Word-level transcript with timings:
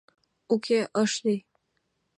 Уке, 0.53 0.79
ыш 1.01 1.11
лий. 1.23 1.41